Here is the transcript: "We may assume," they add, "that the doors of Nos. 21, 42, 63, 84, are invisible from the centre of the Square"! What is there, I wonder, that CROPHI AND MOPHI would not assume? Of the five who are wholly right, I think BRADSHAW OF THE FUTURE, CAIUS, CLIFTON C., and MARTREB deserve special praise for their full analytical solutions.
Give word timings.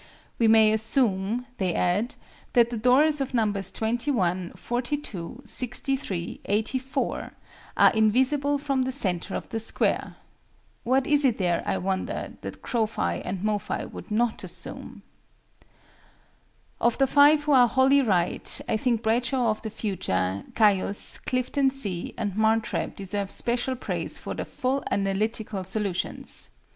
"We 0.39 0.47
may 0.47 0.73
assume," 0.73 1.45
they 1.57 1.75
add, 1.75 2.15
"that 2.53 2.71
the 2.71 2.75
doors 2.77 3.21
of 3.21 3.35
Nos. 3.35 3.69
21, 3.71 4.51
42, 4.55 5.43
63, 5.45 6.39
84, 6.43 7.33
are 7.77 7.91
invisible 7.91 8.57
from 8.57 8.81
the 8.81 8.91
centre 8.91 9.35
of 9.35 9.49
the 9.49 9.59
Square"! 9.59 10.15
What 10.83 11.05
is 11.05 11.21
there, 11.37 11.61
I 11.67 11.77
wonder, 11.77 12.33
that 12.41 12.63
CROPHI 12.63 13.21
AND 13.23 13.43
MOPHI 13.43 13.91
would 13.93 14.09
not 14.09 14.43
assume? 14.43 15.03
Of 16.79 16.97
the 16.97 17.05
five 17.05 17.43
who 17.43 17.51
are 17.51 17.67
wholly 17.67 18.01
right, 18.01 18.59
I 18.67 18.77
think 18.77 19.03
BRADSHAW 19.03 19.51
OF 19.51 19.61
THE 19.61 19.69
FUTURE, 19.69 20.45
CAIUS, 20.55 21.19
CLIFTON 21.27 21.69
C., 21.69 22.15
and 22.17 22.35
MARTREB 22.35 22.95
deserve 22.95 23.29
special 23.29 23.75
praise 23.75 24.17
for 24.17 24.33
their 24.33 24.45
full 24.45 24.83
analytical 24.89 25.63
solutions. 25.63 26.49